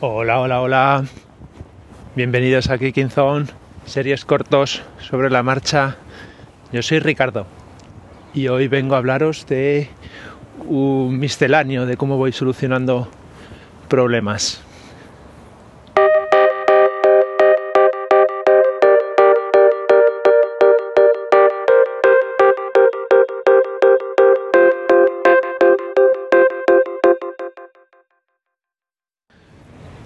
Hola, 0.00 0.38
hola, 0.38 0.60
hola. 0.60 1.04
Bienvenidos 2.14 2.70
a 2.70 2.78
Kicking 2.78 3.10
Zone, 3.10 3.46
series 3.84 4.24
cortos 4.24 4.80
sobre 5.00 5.28
la 5.28 5.42
marcha. 5.42 5.96
Yo 6.70 6.82
soy 6.82 7.00
Ricardo 7.00 7.48
y 8.32 8.46
hoy 8.46 8.68
vengo 8.68 8.94
a 8.94 8.98
hablaros 8.98 9.44
de 9.48 9.90
un 10.68 11.18
misceláneo 11.18 11.84
de 11.84 11.96
cómo 11.96 12.16
voy 12.16 12.30
solucionando 12.30 13.08
problemas. 13.88 14.62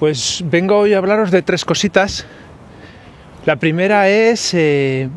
Pues 0.02 0.42
vengo 0.44 0.78
hoy 0.78 0.94
a 0.94 0.98
hablaros 0.98 1.30
de 1.30 1.42
tres 1.42 1.64
cositas. 1.64 2.26
La 3.46 3.54
primera 3.54 4.08
es 4.08 4.52
eh, 4.52 5.08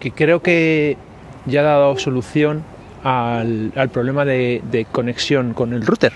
que 0.00 0.12
creo 0.12 0.40
que 0.40 0.96
ya 1.44 1.60
ha 1.60 1.64
dado 1.64 1.98
solución 1.98 2.64
al, 3.02 3.90
problema 3.92 4.24
de, 4.24 4.86
conexión 4.90 5.52
con 5.52 5.74
el 5.74 5.84
router. 5.84 6.14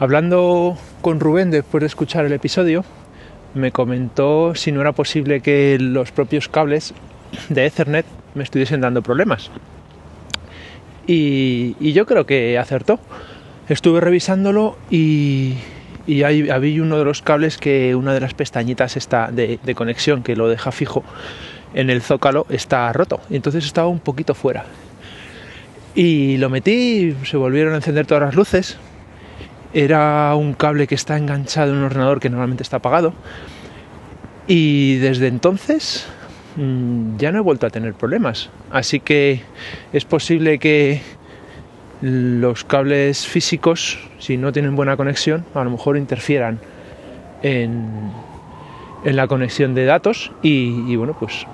Hablando 0.00 0.78
con 1.02 1.20
Rubén 1.20 1.50
después 1.50 1.82
de 1.82 1.88
escuchar 1.88 2.24
el 2.24 2.32
episodio, 2.32 2.82
me 3.52 3.72
comentó 3.72 4.54
si 4.54 4.72
no 4.72 4.80
era 4.80 4.92
posible 4.92 5.42
que 5.42 5.76
los 5.78 6.12
propios 6.12 6.48
cables 6.48 6.94
de 7.50 7.66
Ethernet 7.66 8.06
me 8.34 8.42
estuviesen 8.42 8.80
dando 8.80 9.02
problemas. 9.02 9.50
Y 11.06 11.92
yo 11.92 12.06
creo 12.06 12.24
que 12.24 12.56
acertó. 12.56 12.98
Estuve 13.68 14.00
revisándolo 14.00 14.78
y, 14.90 15.56
y 16.06 16.22
había 16.22 16.82
uno 16.82 16.98
de 16.98 17.04
los 17.04 17.22
cables 17.22 17.58
que 17.58 17.94
una 17.94 18.12
de 18.14 18.20
las 18.20 18.34
pestañitas 18.34 18.96
está 18.96 19.30
de, 19.30 19.58
de, 19.62 19.74
conexión 19.74 20.22
que 20.22 20.36
lo 20.36 20.48
deja 20.48 20.72
fijo 20.72 21.04
en 21.74 21.90
el 21.90 22.02
zócalo 22.02 22.46
está 22.48 22.92
roto. 22.92 23.20
Entonces 23.30 23.64
estaba 23.64 23.88
un 23.88 24.00
poquito 24.00 24.34
fuera. 24.34 24.64
Y 25.94 26.36
lo 26.38 26.48
metí 26.48 27.14
se 27.24 27.36
volvieron 27.36 27.74
a 27.74 27.76
encender 27.76 28.06
todas 28.06 28.22
las 28.22 28.34
luces. 28.34 28.78
Era 29.74 30.34
un 30.34 30.54
cable 30.54 30.86
que 30.86 30.94
está 30.94 31.16
enganchado 31.16 31.72
en 31.72 31.78
un 31.78 31.84
ordenador 31.84 32.20
que 32.20 32.30
normalmente 32.30 32.62
está 32.62 32.78
apagado. 32.78 33.14
Y 34.46 34.96
desde 34.96 35.28
entonces 35.28 36.06
mmm, 36.56 37.16
ya 37.16 37.32
no 37.32 37.38
he 37.38 37.42
vuelto 37.42 37.66
a 37.66 37.70
tener 37.70 37.94
problemas. 37.94 38.50
Así 38.70 39.00
que 39.00 39.42
es 39.92 40.04
posible 40.04 40.58
que 40.58 41.00
los 42.02 42.64
cables 42.64 43.26
físicos, 43.26 43.98
si 44.18 44.36
no 44.36 44.52
tienen 44.52 44.74
buena 44.74 44.96
conexión, 44.96 45.44
a 45.54 45.62
lo 45.62 45.70
mejor 45.70 45.96
interfieran 45.96 46.58
en, 47.42 48.10
en 49.04 49.16
la 49.16 49.28
conexión 49.28 49.74
de 49.74 49.84
datos 49.84 50.32
y, 50.42 50.96
bueno, 50.96 51.16
pues 51.18 51.46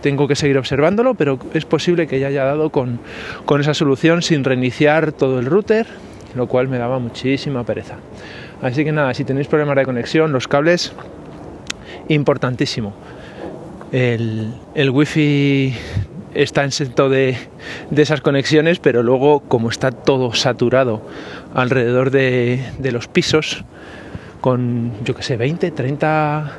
tengo 0.00 0.26
que 0.26 0.34
seguir 0.34 0.56
observándolo, 0.56 1.14
pero 1.14 1.38
es 1.52 1.66
posible 1.66 2.06
que 2.06 2.18
ya 2.18 2.28
haya 2.28 2.44
dado 2.44 2.70
con, 2.70 2.98
con, 3.44 3.60
esa 3.60 3.74
solución 3.74 4.22
sin 4.22 4.42
reiniciar 4.42 5.12
todo 5.12 5.38
el 5.38 5.44
router, 5.44 5.86
lo 6.34 6.46
cual 6.46 6.68
me 6.68 6.78
daba 6.78 6.98
muchísima 6.98 7.64
pereza. 7.64 7.96
Así 8.62 8.84
que 8.84 8.92
nada, 8.92 9.12
si 9.12 9.24
tenéis 9.24 9.48
problemas 9.48 9.76
de 9.76 9.84
conexión, 9.84 10.32
los 10.32 10.48
cables, 10.48 10.94
importantísimo. 12.08 12.94
El, 13.92 14.54
el 14.74 14.90
wifi 14.90 15.74
está 16.34 16.64
exento 16.64 17.08
de, 17.08 17.36
de, 17.90 18.02
esas 18.02 18.20
conexiones, 18.20 18.78
pero 18.78 19.02
luego 19.02 19.40
como 19.40 19.68
está 19.70 19.90
todo 19.90 20.32
saturado 20.34 21.02
alrededor 21.54 22.10
de, 22.10 22.60
los 22.92 23.08
pisos, 23.08 23.64
con 24.40 24.92
yo 25.04 25.14
que 25.14 25.22
sé, 25.22 25.36
20, 25.36 25.70
30 25.70 26.52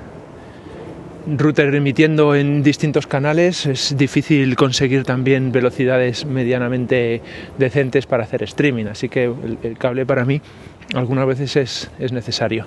routers 1.37 1.73
emitiendo 1.73 2.35
en 2.35 2.63
distintos 2.63 3.07
canales, 3.07 3.65
es 3.65 3.95
difícil 3.97 4.55
conseguir 4.55 5.03
también 5.03 5.51
velocidades 5.51 6.25
medianamente 6.25 7.21
decentes 7.57 8.05
para 8.05 8.23
hacer 8.23 8.43
streaming, 8.43 8.85
así 8.85 9.07
que 9.09 9.25
el, 9.25 9.77
cable 9.77 10.05
para 10.05 10.25
mí 10.25 10.41
algunas 10.93 11.25
veces 11.25 11.55
es, 11.55 11.91
es 11.99 12.11
necesario. 12.11 12.65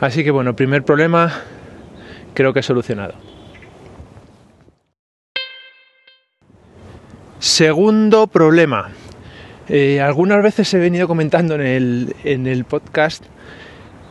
Así 0.00 0.24
que 0.24 0.30
bueno, 0.30 0.56
primer 0.56 0.84
problema 0.84 1.32
creo 2.34 2.52
que 2.52 2.60
he 2.60 2.62
solucionado. 2.62 3.31
Segundo 7.42 8.28
problema. 8.28 8.90
Eh, 9.68 10.00
algunas 10.00 10.40
veces 10.44 10.72
he 10.74 10.78
venido 10.78 11.08
comentando 11.08 11.56
en 11.56 11.62
el, 11.62 12.16
en 12.22 12.46
el, 12.46 12.64
podcast 12.64 13.24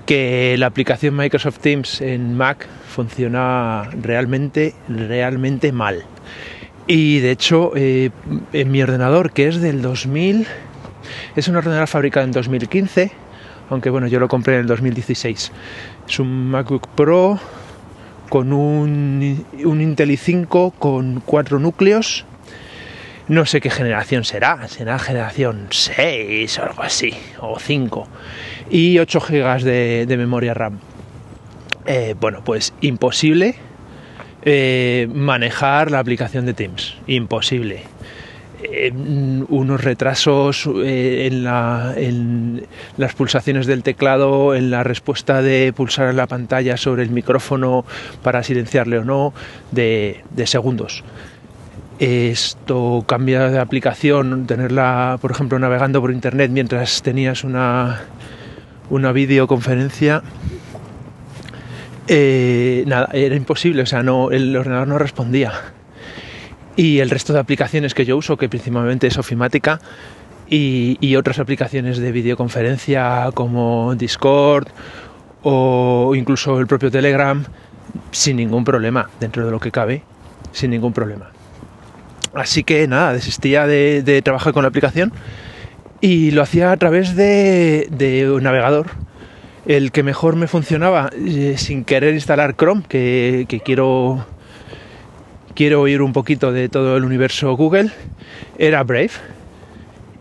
que 0.05 0.57
la 0.57 0.65
aplicación 0.65 1.15
Microsoft 1.15 1.59
Teams 1.59 2.01
en 2.01 2.35
Mac 2.35 2.67
funciona 2.93 3.89
realmente, 4.01 4.75
realmente 4.89 5.71
mal. 5.71 6.03
Y 6.87 7.19
de 7.19 7.31
hecho, 7.31 7.71
eh, 7.73 8.09
en 8.51 8.69
mi 8.69 8.83
ordenador, 8.83 9.31
que 9.31 9.47
es 9.47 9.61
del 9.61 9.81
2000, 9.81 10.45
es 11.37 11.47
un 11.47 11.55
ordenador 11.55 11.87
fabricado 11.87 12.25
en 12.25 12.33
2015, 12.33 13.13
aunque 13.69 13.89
bueno, 13.89 14.07
yo 14.07 14.19
lo 14.19 14.27
compré 14.27 14.55
en 14.55 14.59
el 14.59 14.67
2016. 14.67 15.53
Es 16.05 16.19
un 16.19 16.49
MacBook 16.49 16.85
Pro 16.89 17.39
con 18.27 18.51
un, 18.51 19.45
un 19.63 19.81
Intel 19.81 20.09
i5 20.11 20.73
con 20.77 21.21
cuatro 21.25 21.59
núcleos 21.59 22.25
no 23.27 23.45
sé 23.45 23.61
qué 23.61 23.69
generación 23.69 24.23
será, 24.23 24.67
será 24.67 24.99
generación 24.99 25.67
6 25.69 26.59
o 26.59 26.63
algo 26.63 26.83
así, 26.83 27.13
o 27.39 27.59
5, 27.59 28.07
y 28.69 28.99
8 28.99 29.19
GB 29.19 29.63
de, 29.63 30.17
memoria 30.17 30.53
RAM. 30.53 30.79
Eh, 31.85 32.15
bueno, 32.19 32.43
pues 32.43 32.73
imposible 32.81 33.55
eh, 34.43 35.07
manejar 35.13 35.91
la 35.91 35.99
aplicación 35.99 36.45
de 36.45 36.53
Teams, 36.53 36.97
imposible. 37.07 37.83
Eh, 38.63 38.91
unos 38.91 39.83
retrasos 39.83 40.67
en, 40.67 41.43
la, 41.43 41.93
en, 41.97 42.67
las 42.97 43.15
pulsaciones 43.15 43.65
del 43.65 43.81
teclado, 43.81 44.53
en 44.53 44.69
la 44.69 44.83
respuesta 44.83 45.41
de 45.41 45.73
pulsar 45.73 46.09
en 46.09 46.17
la 46.17 46.27
pantalla 46.27 46.77
sobre 46.77 47.01
el 47.01 47.09
micrófono 47.09 47.85
para 48.21 48.43
silenciarle 48.43 48.99
o 48.99 49.03
no, 49.03 49.33
de 49.71 50.21
segundos 50.45 51.03
esto 52.01 53.03
cambia 53.05 53.49
de 53.49 53.59
aplicación, 53.59 54.47
tenerla, 54.47 55.19
por 55.21 55.29
ejemplo, 55.29 55.59
navegando 55.59 56.01
por 56.01 56.11
internet 56.11 56.49
mientras 56.49 57.03
tenías 57.03 57.43
una, 57.43 58.01
una 58.89 59.11
videoconferencia. 59.11 60.23
Eh, 62.07 62.83
nada, 62.87 63.09
era 63.13 63.35
imposible, 63.35 63.83
o 63.83 63.85
sea, 63.85 64.01
no, 64.01 64.31
el 64.31 64.57
ordenador 64.57 64.87
no 64.87 64.97
respondía. 64.97 65.51
Y 66.75 66.99
el 66.99 67.11
resto 67.11 67.33
de 67.33 67.39
aplicaciones 67.39 67.93
que 67.93 68.03
yo 68.03 68.17
uso, 68.17 68.35
que 68.35 68.49
principalmente 68.49 69.05
es 69.05 69.19
ofimática, 69.19 69.79
y, 70.49 70.97
y 71.01 71.17
otras 71.17 71.37
aplicaciones 71.37 71.99
de 71.99 72.11
videoconferencia 72.11 73.29
como 73.35 73.93
Discord 73.93 74.69
o 75.43 76.13
incluso 76.15 76.59
el 76.59 76.65
propio 76.65 76.89
Telegram, 76.89 77.43
sin 78.09 78.37
ningún 78.37 78.63
problema, 78.63 79.07
dentro 79.19 79.45
de 79.45 79.51
lo 79.51 79.59
que 79.59 79.69
cabe, 79.69 80.01
sin 80.51 80.71
ningún 80.71 80.93
problema. 80.93 81.29
Así 82.33 82.63
que 82.63 82.87
nada, 82.87 83.13
desistía 83.13 83.67
de, 83.67 84.21
trabajar 84.23 84.53
con 84.53 84.63
la 84.63 84.69
aplicación 84.69 85.11
y 85.99 86.31
lo 86.31 86.41
hacía 86.41 86.71
a 86.71 86.77
través 86.77 87.15
de, 87.15 88.31
un 88.33 88.43
navegador. 88.43 88.87
El 89.65 89.91
que 89.91 90.01
mejor 90.01 90.35
me 90.35 90.47
funcionaba 90.47 91.11
eh, 91.13 91.55
sin 91.57 91.83
querer 91.83 92.13
instalar 92.13 92.55
Chrome, 92.55 92.83
que, 92.87 93.61
quiero, 93.63 94.25
quiero 95.53 95.81
oír 95.81 96.01
un 96.01 96.13
poquito 96.13 96.51
de 96.51 96.67
todo 96.67 96.97
el 96.97 97.03
universo 97.03 97.55
Google, 97.55 97.91
era 98.57 98.81
Brave, 98.83 99.11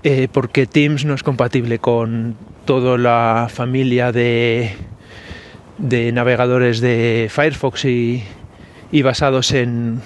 eh, 0.02 0.28
porque 0.30 0.66
Teams 0.66 1.04
no 1.04 1.14
es 1.14 1.22
compatible 1.22 1.78
con 1.78 2.36
toda 2.66 2.98
la 2.98 3.48
familia 3.50 4.12
de, 4.12 4.74
de 5.78 6.12
navegadores 6.12 6.80
de 6.80 7.28
Firefox 7.30 7.84
y 7.86 8.22
basados 9.02 9.52
en, 9.52 10.02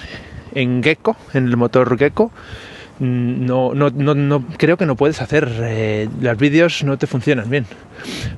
en 0.55 0.83
Gecko, 0.83 1.17
en 1.33 1.47
el 1.47 1.57
motor 1.57 1.99
Gecko, 1.99 2.31
no, 3.01 3.75
no, 3.75 3.91
no, 3.91 4.15
no 4.15 4.45
creo 4.57 4.77
que 4.77 4.87
no 4.87 4.97
puedes 4.97 5.21
hacer, 5.21 5.51
eh, 5.63 6.09
los 6.21 6.39
vídeos 6.39 6.85
no 6.85 6.97
te 6.97 7.07
funcionan 7.07 7.51
bien. 7.51 7.67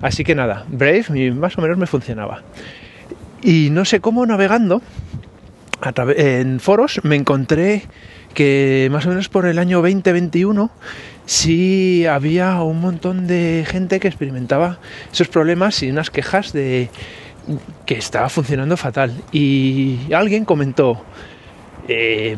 Así 0.00 0.24
que 0.24 0.34
nada, 0.34 0.64
Brave 0.68 1.04
más 1.32 1.58
o 1.58 1.62
menos 1.62 1.78
me 1.78 1.86
funcionaba. 1.86 2.42
Y 3.42 3.68
no 3.70 3.84
sé 3.84 4.00
cómo 4.00 4.24
navegando 4.26 4.82
en 6.16 6.58
foros 6.58 7.00
me 7.04 7.16
encontré 7.16 7.82
que 8.34 8.88
más 8.90 9.06
o 9.06 9.10
menos 9.10 9.28
por 9.28 9.46
el 9.46 9.58
año 9.58 9.82
2021 9.82 10.70
sí 11.26 12.06
había 12.06 12.60
un 12.62 12.80
montón 12.80 13.26
de 13.26 13.64
gente 13.68 14.00
que 14.00 14.08
experimentaba 14.08 14.78
esos 15.12 15.28
problemas 15.28 15.82
y 15.82 15.90
unas 15.90 16.10
quejas 16.10 16.52
de 16.52 16.88
que 17.84 17.94
estaba 17.94 18.28
funcionando 18.28 18.76
fatal. 18.76 19.12
Y 19.32 19.98
alguien 20.12 20.44
comentó, 20.44 21.02
eh, 21.88 22.36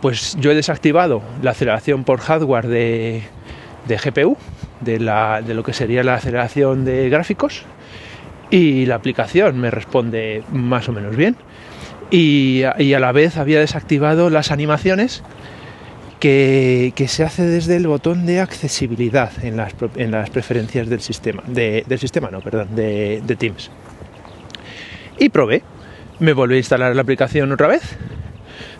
pues 0.00 0.36
yo 0.40 0.50
he 0.50 0.54
desactivado 0.54 1.22
la 1.42 1.52
aceleración 1.52 2.04
por 2.04 2.20
hardware 2.20 2.66
de, 2.66 3.22
de 3.86 3.96
GPU, 3.96 4.36
de, 4.80 4.98
de, 4.98 5.54
lo 5.54 5.62
que 5.62 5.72
sería 5.72 6.02
la 6.02 6.14
aceleración 6.14 6.84
de 6.84 7.08
gráficos, 7.08 7.64
y 8.50 8.84
la 8.84 8.96
aplicación 8.96 9.58
me 9.58 9.70
responde 9.70 10.44
más 10.52 10.88
o 10.88 10.92
menos 10.92 11.16
bien. 11.16 11.36
Y, 12.10 12.62
a 12.64 13.00
la 13.00 13.10
vez 13.10 13.38
había 13.38 13.60
desactivado 13.60 14.28
las 14.28 14.50
animaciones 14.50 15.22
que, 16.20 16.92
se 17.08 17.24
hace 17.24 17.44
desde 17.44 17.76
el 17.76 17.86
botón 17.86 18.26
de 18.26 18.40
accesibilidad 18.40 19.32
en 19.42 19.56
las, 19.56 19.74
en 19.96 20.10
las 20.10 20.28
preferencias 20.28 20.90
del 20.90 21.00
sistema, 21.00 21.42
del 21.46 21.98
sistema 21.98 22.30
no, 22.30 22.42
perdón, 22.42 22.76
de, 22.76 23.36
Teams. 23.38 23.70
Y 25.18 25.30
probé, 25.30 25.62
me 26.20 26.34
volví 26.34 26.56
a 26.56 26.58
instalar 26.58 26.94
la 26.94 27.00
aplicación 27.00 27.50
otra 27.50 27.68
vez, 27.68 27.96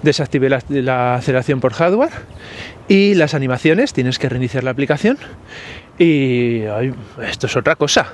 desactivé 0.03 0.49
la, 0.49 1.15
aceleración 1.15 1.61
por 1.61 1.73
hardware 1.73 2.13
y 2.89 3.15
las 3.15 3.35
animaciones, 3.35 3.93
tienes 3.93 4.19
que 4.19 4.29
reiniciar 4.29 4.65
la 4.65 4.71
aplicación 4.71 5.19
y 5.99 6.63
esto 7.23 7.47
es 7.47 7.57
otra 7.57 7.77
cosa. 7.77 8.07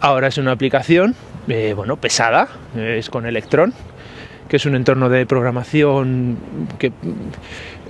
Ahora 0.00 0.28
es 0.28 0.38
una 0.38 0.52
aplicación, 0.52 1.14
eh, 1.48 1.72
bueno, 1.76 1.96
pesada, 1.96 2.48
es 2.76 3.08
con 3.08 3.26
Electron, 3.26 3.72
que 4.48 4.56
es 4.56 4.66
un 4.66 4.74
entorno 4.74 5.08
de 5.08 5.24
programación 5.26 6.36
que 6.78 6.92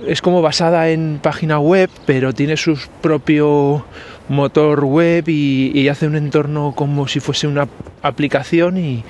es 0.07 0.21
como 0.21 0.41
basada 0.41 0.89
en 0.89 1.19
página 1.21 1.59
web, 1.59 1.89
pero 2.05 2.33
tiene 2.33 2.57
su 2.57 2.77
propio 3.01 3.85
motor 4.29 4.85
web 4.85 5.27
y, 5.27 5.87
hace 5.89 6.07
un 6.07 6.15
entorno 6.15 6.73
como 6.75 7.07
si 7.07 7.19
fuese 7.19 7.47
una 7.47 7.67
aplicación 8.01 8.77
y, 8.77 9.03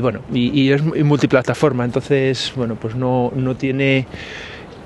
bueno, 0.00 0.20
y, 0.32 0.70
es 0.70 0.82
multiplataforma, 0.82 1.84
entonces, 1.84 2.52
bueno, 2.56 2.76
pues 2.76 2.94
no, 2.94 3.32
no 3.34 3.56
tiene 3.56 4.06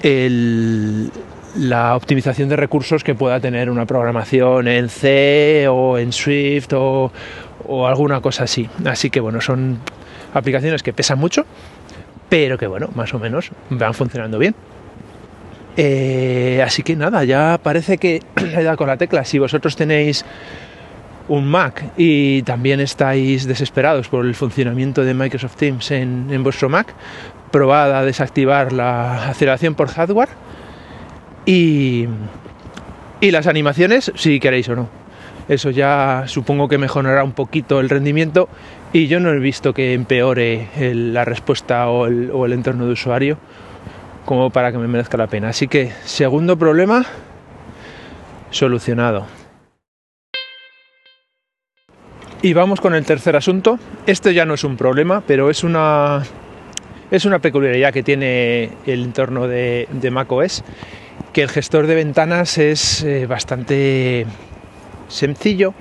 el, 0.02 1.10
la 1.56 1.96
optimización 1.96 2.48
de 2.48 2.56
recursos 2.56 3.02
que 3.04 3.14
pueda 3.14 3.40
tener 3.40 3.70
una 3.70 3.86
programación 3.86 4.68
en 4.68 4.88
C 4.88 5.66
o 5.68 5.98
en 5.98 6.12
Swift 6.12 6.72
o, 6.72 7.10
alguna 7.86 8.20
cosa 8.20 8.44
así. 8.44 8.68
Así 8.84 9.10
que 9.10 9.20
bueno, 9.20 9.40
son 9.40 9.78
aplicaciones 10.34 10.82
que 10.82 10.92
pesan 10.92 11.18
mucho, 11.18 11.44
pero 12.28 12.58
que 12.58 12.66
bueno, 12.66 12.90
más 12.94 13.12
o 13.14 13.18
menos 13.18 13.50
van 13.70 13.94
funcionando 13.94 14.38
bien. 14.38 14.54
Eh, 15.76 16.62
así 16.64 16.82
que 16.82 16.96
nada, 16.96 17.24
ya 17.24 17.58
parece 17.62 17.98
que 17.98 18.22
he 18.36 18.62
dado 18.62 18.76
con 18.76 18.88
la 18.88 18.96
tecla. 18.96 19.24
Si 19.24 19.38
vosotros 19.38 19.76
tenéis 19.76 20.24
un 21.30 21.46
Mac 21.46 21.92
y 21.96 22.42
también 22.42 22.80
estáis 22.80 23.46
desesperados 23.46 24.08
por 24.08 24.26
el 24.26 24.34
funcionamiento 24.34 25.04
de 25.04 25.14
Microsoft 25.14 25.54
Teams 25.54 25.92
en, 25.92 26.42
vuestro 26.42 26.68
Mac, 26.68 26.92
probad 27.52 27.96
a 27.96 28.04
desactivar 28.04 28.72
la 28.72 29.28
aceleración 29.30 29.76
por 29.76 29.88
hardware 29.88 30.30
y, 31.46 32.08
las 33.20 33.46
animaciones, 33.46 34.10
si 34.16 34.40
queréis 34.40 34.68
o 34.70 34.76
no. 34.76 34.88
Eso 35.48 35.70
ya 35.70 36.24
supongo 36.26 36.66
que 36.66 36.78
mejorará 36.78 37.22
un 37.22 37.32
poquito 37.32 37.78
el 37.78 37.88
rendimiento 37.88 38.48
y 38.92 39.06
yo 39.06 39.20
no 39.20 39.30
he 39.30 39.38
visto 39.38 39.72
que 39.72 39.94
empeore 39.94 40.68
la 40.92 41.24
respuesta 41.24 41.88
o 41.88 42.06
el, 42.06 42.52
entorno 42.52 42.86
de 42.86 42.92
usuario 42.92 43.38
como 44.24 44.50
para 44.50 44.72
que 44.72 44.78
me 44.78 44.88
merezca 44.88 45.16
la 45.16 45.28
pena. 45.28 45.50
Así 45.50 45.68
que, 45.68 45.92
segundo 46.04 46.58
problema, 46.58 47.04
solucionado. 48.50 49.39
Y 52.42 52.52
vamos 52.54 52.80
con 52.80 52.94
el 52.94 53.04
tercer 53.04 53.36
asunto. 53.36 53.78
Este 54.06 54.32
ya 54.34 54.46
no 54.46 54.54
es 54.54 54.64
un 54.64 54.76
problema, 54.76 55.22
pero 55.26 55.50
es 55.50 55.62
una, 55.62 56.22
es 57.10 57.24
una 57.24 57.38
peculiaridad 57.38 57.92
que 57.92 58.02
tiene 58.02 58.70
el 58.86 59.04
entorno 59.04 59.46
de, 59.46 59.88
de 59.90 60.10
macOS 60.10 60.64
que 61.32 61.42
el 61.42 61.48
gestor 61.48 61.86
de 61.86 61.94
ventanas 61.94 62.58
es 62.58 63.02
eh, 63.04 63.26
bastante 63.26 64.26
sencillo, 65.08 65.74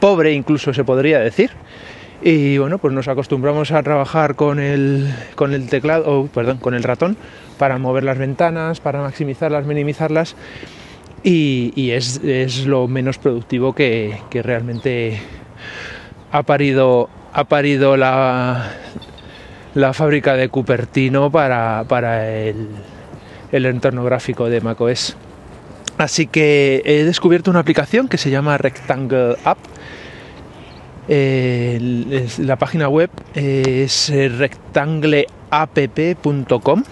pobre 0.00 0.32
incluso 0.32 0.72
se 0.74 0.84
podría 0.84 1.20
decir. 1.20 1.50
Y 2.22 2.58
bueno, 2.58 2.78
pues 2.78 2.94
nos 2.94 3.08
acostumbramos 3.08 3.70
a 3.72 3.82
trabajar 3.82 4.36
con 4.36 4.58
el, 4.58 5.14
con 5.34 5.52
el 5.52 5.68
teclado, 5.68 6.28
perdón, 6.32 6.58
con 6.58 6.74
el 6.74 6.82
ratón 6.82 7.16
para 7.58 7.78
mover 7.78 8.04
las 8.04 8.18
ventanas, 8.18 8.80
para 8.80 9.00
maximizarlas, 9.00 9.66
minimizarlas. 9.66 10.34
Y, 11.22 11.90
es, 11.90 12.66
lo 12.66 12.86
menos 12.86 13.18
productivo 13.18 13.74
que, 13.74 14.18
realmente 14.32 15.18
ha 16.36 16.42
parido, 16.42 17.08
ha 17.32 17.44
parido 17.44 17.96
la, 17.96 18.70
la 19.74 19.94
fábrica 19.94 20.34
de 20.34 20.50
Cupertino 20.50 21.30
para, 21.30 21.84
para 21.88 22.30
el, 22.30 22.68
el 23.52 23.66
entorno 23.66 24.04
gráfico 24.04 24.50
de 24.50 24.60
macOS. 24.60 25.16
Así 25.96 26.26
que 26.26 26.82
he 26.84 27.04
descubierto 27.04 27.50
una 27.50 27.60
aplicación 27.60 28.08
que 28.08 28.18
se 28.18 28.28
llama 28.28 28.58
Rectangle 28.58 29.36
App. 29.44 29.56
la 31.08 32.56
página 32.56 32.90
web 32.90 33.08
es 33.34 34.12
rectangleapp.com 34.12 36.82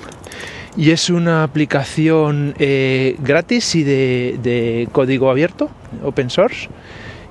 y 0.76 0.90
es 0.90 1.10
una 1.10 1.42
aplicación 1.42 2.54
eh, 2.58 3.16
gratis 3.18 3.74
y 3.74 3.82
de, 3.84 4.88
código 4.92 5.30
abierto, 5.30 5.68
open 6.02 6.30
source, 6.30 6.70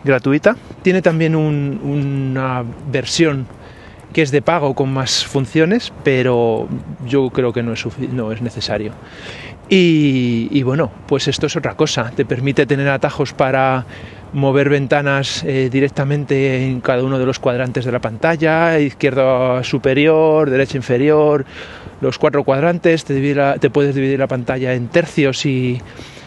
gratuita. 0.04 0.56
Tiene 0.82 1.02
también 1.02 1.36
una 1.36 2.64
versión 2.92 3.48
que 4.14 4.22
es 4.22 4.32
de 4.32 4.42
pago 4.42 4.76
con 4.76 4.94
más 4.94 5.26
funciones, 5.26 5.92
pero 6.04 6.70
yo 7.08 7.30
creo 7.32 7.52
que 7.52 7.64
no 7.64 7.74
es, 7.74 8.42
necesario. 8.42 8.94
Y, 9.70 10.62
bueno, 10.64 10.92
pues 11.08 11.28
esto 11.28 11.48
es 11.48 11.56
otra 11.56 11.76
cosa, 11.76 12.12
te 12.16 12.24
permite 12.24 12.66
tener 12.68 12.88
atajos 12.90 13.34
para 13.34 13.86
mover 14.32 14.70
ventanas 14.70 15.44
eh, 15.44 15.70
directamente 15.72 16.68
en 16.68 16.82
cada 16.82 17.04
uno 17.04 17.20
de 17.20 17.26
los 17.26 17.40
cuadrantes 17.40 17.86
de 17.86 17.92
la 17.92 18.00
pantalla, 18.00 18.80
izquierda 18.80 19.64
superior, 19.64 20.50
derecha 20.50 20.78
inferior, 20.78 21.46
los 22.02 22.18
cuatro 22.18 22.44
cuadrantes, 22.44 23.06
te, 23.06 23.36
te 23.60 23.70
puedes 23.70 23.96
dividir 23.96 24.20
la 24.20 24.28
pantalla 24.28 24.74
en 24.74 24.88
tercios 24.88 25.46
y 25.46 25.82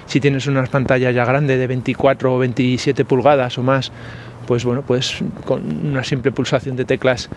si 0.06 0.20
tienes 0.20 0.46
una 0.46 0.64
pantalla 0.64 1.10
ya 1.10 1.24
grande 1.24 1.56
de 1.56 1.66
24 1.66 2.34
o 2.34 2.38
27 2.38 3.04
pulgadas 3.04 3.58
o 3.58 3.62
más, 3.62 3.92
pues 4.46 4.64
bueno, 4.64 4.82
pues 4.82 5.18
con 5.44 5.86
una 5.86 6.04
simple 6.04 6.32
pulsación 6.32 6.76
de 6.76 6.84
teclas 6.84 7.28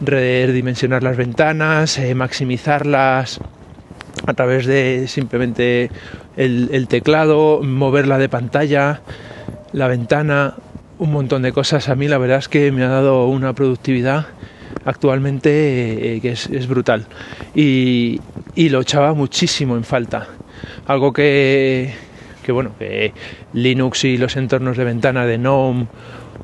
redimensionar 0.00 1.02
las 1.02 1.16
ventanas, 1.16 1.98
eh, 1.98 2.14
maximizarlas 2.14 3.40
a 4.26 4.34
través 4.34 4.66
de 4.66 5.06
simplemente 5.08 5.90
el, 6.36 6.86
teclado, 6.88 7.60
moverla 7.62 8.18
de 8.18 8.28
pantalla, 8.28 9.00
la 9.72 9.88
ventana, 9.88 10.54
un 10.98 11.12
montón 11.12 11.42
de 11.42 11.52
cosas. 11.52 11.88
A 11.88 11.94
mí 11.94 12.08
la 12.08 12.18
verdad 12.18 12.38
es 12.38 12.48
que 12.48 12.72
me 12.72 12.84
ha 12.84 12.88
dado 12.88 13.26
una 13.26 13.52
productividad 13.52 14.26
actualmente 14.84 16.16
eh, 16.16 16.20
que 16.20 16.30
es, 16.32 16.66
brutal 16.66 17.06
y, 17.54 18.20
lo 18.56 18.80
echaba 18.80 19.14
muchísimo 19.14 19.76
en 19.76 19.84
falta. 19.84 20.28
Algo 20.86 21.12
que, 21.12 21.94
que 22.40 22.52
bueno, 22.52 22.72
que 22.78 23.12
Linux 23.52 24.04
y 24.04 24.16
los 24.16 24.36
entornos 24.36 24.76
de 24.76 24.84
ventana 24.84 25.26
de 25.26 25.38
GNOME 25.38 25.86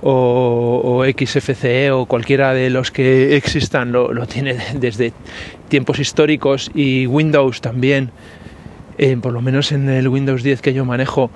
o, 0.02 1.04
XFCE 1.06 1.90
o 1.90 2.06
cualquiera 2.06 2.52
de 2.52 2.70
los 2.70 2.90
que 2.90 3.36
existan 3.36 3.92
lo, 3.92 4.26
tiene 4.26 4.56
desde 4.74 5.12
tiempos 5.68 5.98
históricos 5.98 6.70
y 6.74 7.06
Windows 7.06 7.60
también, 7.60 8.10
eh, 8.98 9.16
por 9.20 9.32
lo 9.32 9.40
menos 9.40 9.72
en 9.72 9.88
el 9.88 10.08
Windows 10.08 10.42
10 10.42 10.62
que 10.62 10.74
yo 10.74 10.84
manejo, 10.84 11.30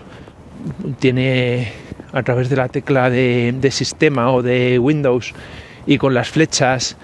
tiene 0.99 1.73
a 2.13 2.23
través 2.23 2.51
de 2.51 2.57
la 2.57 2.69
tecla 2.69 3.11
de, 3.11 3.69
sistema 3.71 4.33
o 4.33 4.43
de 4.43 4.79
Windows 4.79 5.33
y 5.87 5.99
con 5.99 6.15
las 6.15 6.29
flechas 6.29 6.97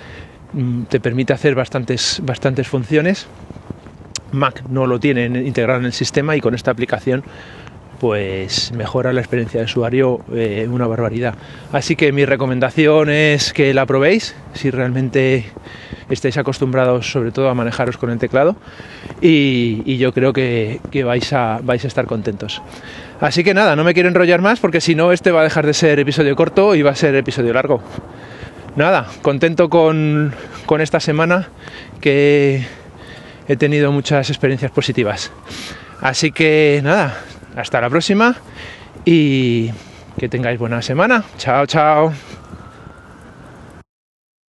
mm, 0.53 0.85
te 0.85 1.01
permite 1.01 1.33
hacer 1.33 1.55
bastantes, 1.55 2.21
bastantes 2.23 2.69
funciones. 2.69 3.27
Mac 4.37 4.63
no 4.69 4.87
lo 4.87 5.01
tiene 5.01 5.27
integrado 5.27 5.81
en 5.81 5.87
el 5.87 5.93
sistema 5.93 6.37
y 6.37 6.41
con 6.41 6.55
esta 6.55 6.71
aplicación 6.71 7.25
pues 7.99 8.73
mejora 8.73 9.13
la 9.13 9.21
experiencia 9.21 9.61
de 9.61 9.65
usuario 9.65 10.21
eh, 10.33 10.69
una 10.71 10.87
barbaridad. 10.87 11.35
Así 11.73 11.97
que 11.97 12.13
mi 12.13 12.25
recomendación 12.25 13.11
es 13.11 13.53
que 13.53 13.73
la 13.75 13.87
probéis 13.87 14.35
si 14.55 14.71
realmente 14.71 15.47
estáis 16.09 16.37
acostumbrados 16.37 17.11
sobre 17.11 17.33
todo 17.33 17.49
a 17.49 17.55
manejaros 17.55 17.97
con 17.97 18.11
el 18.11 18.19
teclado 18.19 18.57
y, 19.21 19.97
yo 19.97 20.13
creo 20.13 20.33
que, 20.33 20.81
vais, 21.05 21.33
a, 21.33 21.61
vais 21.63 21.85
a 21.85 21.89
estar 21.89 22.07
contentos. 22.07 22.63
Así 23.21 23.43
que 23.43 23.55
nada, 23.55 23.77
no 23.77 23.85
me 23.85 23.95
quiero 23.95 24.09
enrollar 24.09 24.43
más 24.43 24.61
porque 24.61 24.81
si 24.81 24.95
no 24.95 25.13
este 25.13 25.31
va 25.31 25.41
a 25.41 25.45
dejar 25.45 25.67
de 25.67 25.75
ser 25.75 25.99
episodio 25.99 26.37
corto 26.37 26.75
y 26.75 26.83
va 26.83 26.91
a 26.91 26.97
ser 26.97 27.15
episodio 27.15 27.53
largo. 27.53 27.83
Nada, 28.77 29.07
contento 29.23 29.71
con, 29.71 30.35
con 30.67 30.83
esta 30.83 31.01
semana 31.01 31.49
que 32.01 32.67
he 33.49 33.57
tenido 33.57 33.93
muchas 33.93 34.31
experiencias 34.31 34.71
positivas. 34.71 35.31
Así 36.01 36.33
que 36.33 36.81
nada, 36.83 37.19
hasta 37.57 37.81
la 37.81 37.89
próxima 37.89 38.37
y 39.05 39.71
que 40.19 40.29
tengáis 40.29 40.59
buena 40.59 40.83
semana. 40.83 41.25
Chao, 41.39 41.67
chao. 41.67 42.13